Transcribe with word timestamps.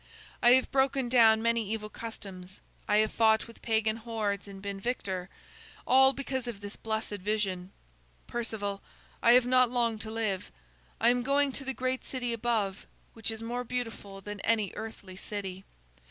I 0.41 0.53
have 0.53 0.71
broken 0.71 1.09
down 1.09 1.43
many 1.43 1.63
evil 1.71 1.87
customs. 1.87 2.59
I 2.87 2.97
have 3.05 3.11
fought 3.11 3.45
with 3.45 3.61
pagan 3.61 3.97
hordes 3.97 4.47
and 4.47 4.59
been 4.59 4.79
victor, 4.79 5.29
all 5.85 6.11
because 6.11 6.47
of 6.47 6.59
this 6.59 6.75
blessed 6.75 7.17
vision. 7.21 7.71
Perceval, 8.25 8.81
I 9.21 9.33
have 9.33 9.45
not 9.45 9.69
long 9.69 9.99
to 9.99 10.09
live. 10.09 10.49
I 10.99 11.09
am 11.09 11.21
going 11.21 11.51
to 11.51 11.63
the 11.63 11.75
great 11.75 12.03
city 12.03 12.33
above, 12.33 12.87
which 13.13 13.29
is 13.29 13.43
more 13.43 13.63
beautiful 13.63 14.21
than 14.21 14.39
any 14.39 14.73
earthly 14.75 15.17
city. 15.17 15.65